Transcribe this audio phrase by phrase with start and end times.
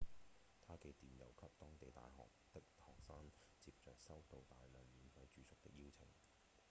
[0.61, 3.21] 他寄電郵給當地大學的學生
[3.63, 6.07] 接著收到大量免費住宿的邀請